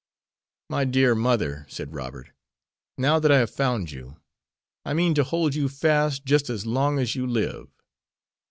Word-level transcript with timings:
"My 0.67 0.83
dear 0.83 1.13
mother," 1.13 1.67
said 1.69 1.93
Robert, 1.93 2.31
"now 2.97 3.19
that 3.19 3.31
I 3.31 3.37
have 3.37 3.51
found 3.51 3.91
you, 3.91 4.17
I 4.83 4.95
mean 4.95 5.13
to 5.13 5.23
hold 5.23 5.53
you 5.53 5.69
fast 5.69 6.25
just 6.25 6.49
as 6.49 6.65
long 6.65 6.97
as 6.97 7.13
you 7.15 7.27
live. 7.27 7.67